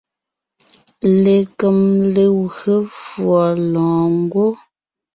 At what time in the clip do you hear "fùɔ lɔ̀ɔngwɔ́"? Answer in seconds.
2.99-4.49